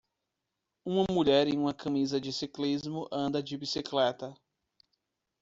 [0.83, 4.33] Uma mulher em uma camisa de ciclismo anda de bicicleta